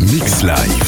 [0.00, 0.87] Mix Live.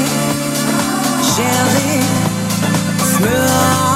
[1.37, 2.01] gently,
[2.99, 3.90] smooth,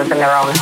[0.00, 0.59] within their own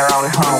[0.00, 0.59] their own home.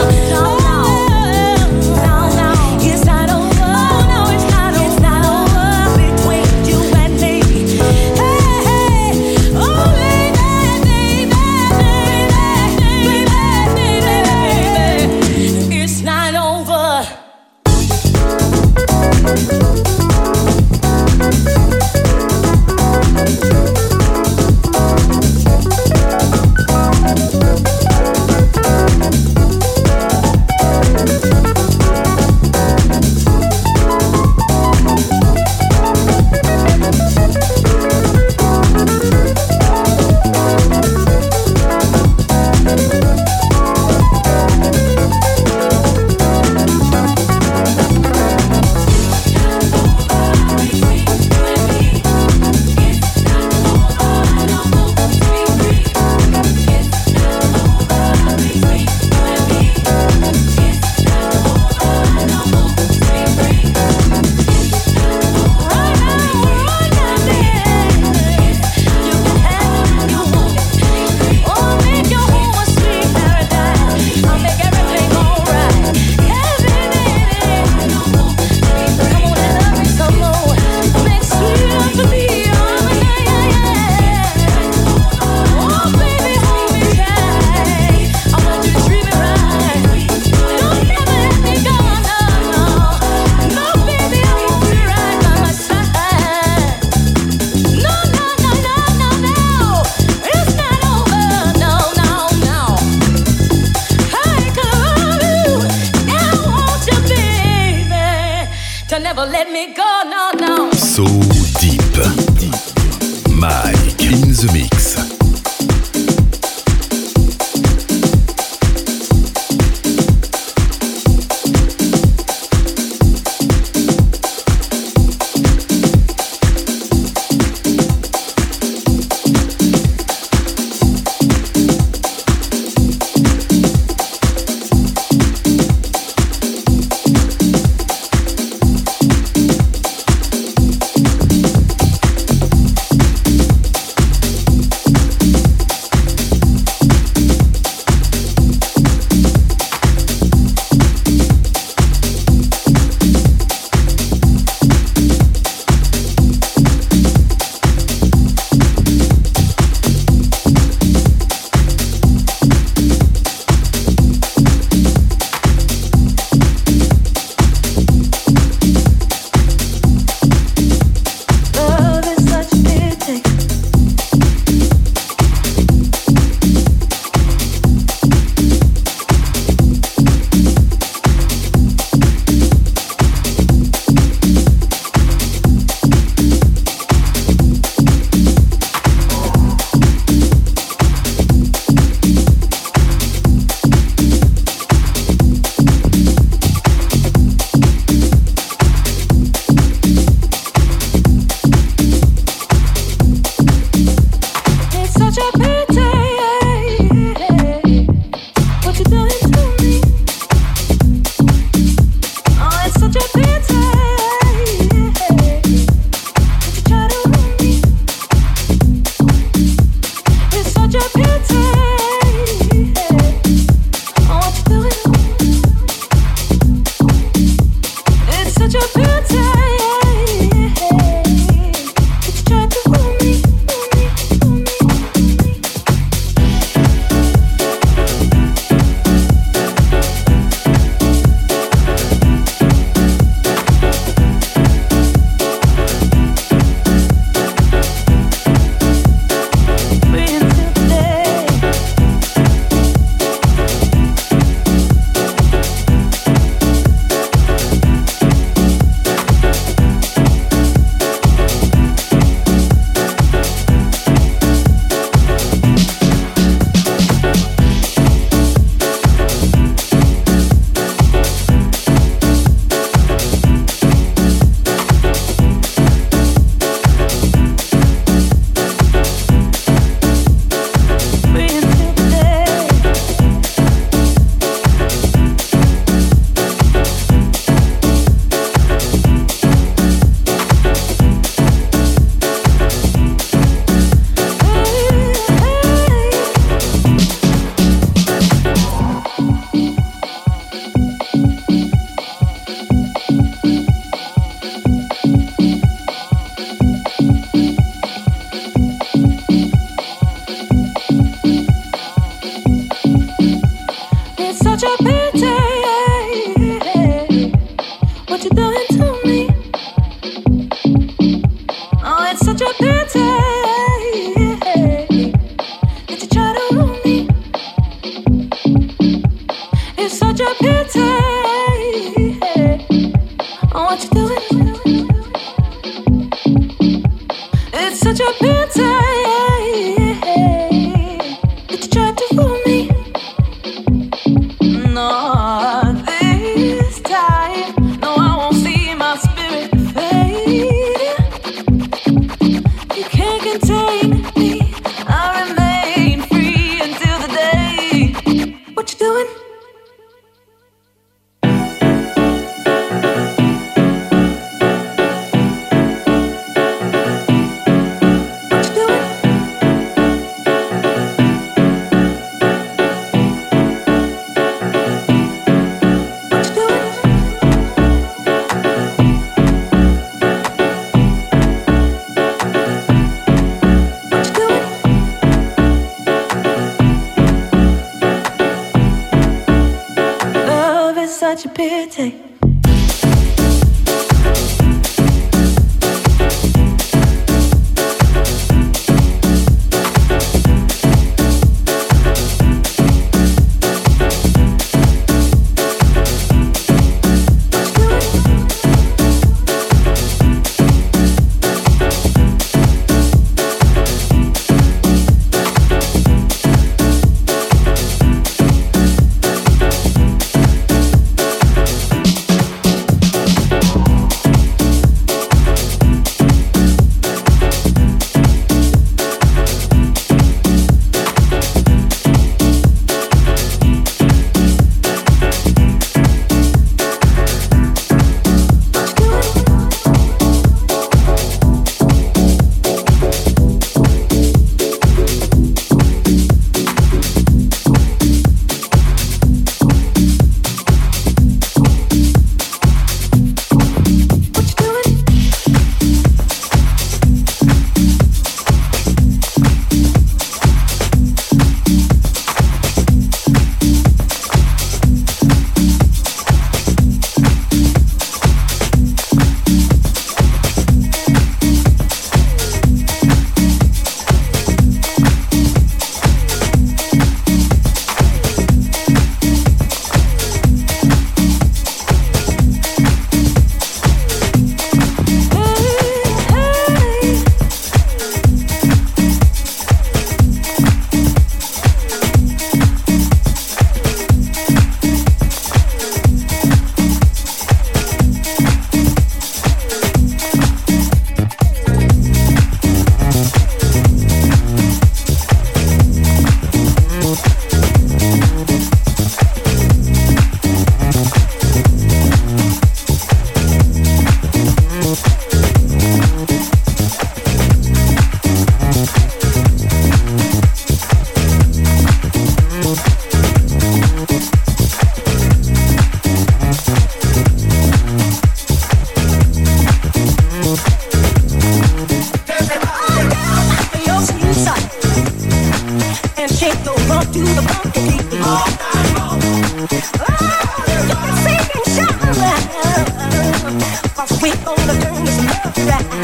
[0.00, 0.27] From?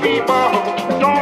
[0.00, 0.98] be my.
[1.00, 1.17] Don't